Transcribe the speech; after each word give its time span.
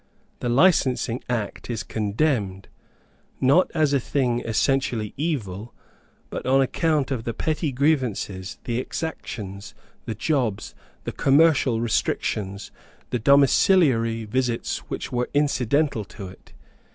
The 0.39 0.49
Licensing 0.49 1.23
Act 1.29 1.69
is 1.69 1.83
condemned, 1.83 2.69
not 3.39 3.69
as 3.75 3.93
a 3.93 3.99
thing 3.99 4.39
essentially 4.39 5.13
evil, 5.15 5.75
but 6.31 6.43
on 6.47 6.59
account 6.59 7.11
of 7.11 7.23
the 7.23 7.35
petty 7.35 7.71
grievances, 7.71 8.57
the 8.63 8.79
exactions, 8.79 9.75
the 10.05 10.15
jobs, 10.15 10.73
the 11.03 11.11
commercial 11.11 11.79
restrictions, 11.81 12.71
the 13.11 13.19
domiciliary 13.19 14.25
visits 14.25 14.79
which 14.89 15.11
were 15.11 15.29
incidental 15.35 16.03
to 16.05 16.29
it. 16.29 16.53